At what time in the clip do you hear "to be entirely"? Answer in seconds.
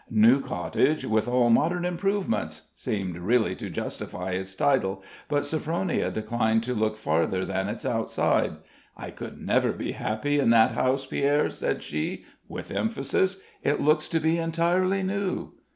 14.09-15.03